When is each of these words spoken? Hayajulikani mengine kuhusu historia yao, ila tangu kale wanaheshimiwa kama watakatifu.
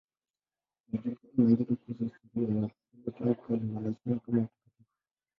Hayajulikani 0.87 1.31
mengine 1.37 1.65
kuhusu 1.65 2.03
historia 2.03 2.57
yao, 2.57 2.71
ila 2.97 3.11
tangu 3.17 3.35
kale 3.45 3.61
wanaheshimiwa 3.75 4.19
kama 4.25 4.37
watakatifu. 4.37 4.89